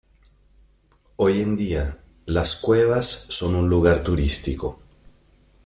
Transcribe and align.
Hoy 1.17 1.41
en 1.41 1.55
día, 1.55 1.95
las 2.25 2.55
cuevas 2.55 3.05
son 3.07 3.53
un 3.53 3.69
lugar 3.69 4.01
turístico. 4.01 4.79